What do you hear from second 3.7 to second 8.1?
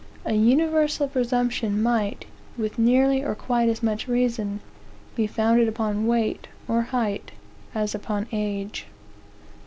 much reason, be founded upon weight, or height, as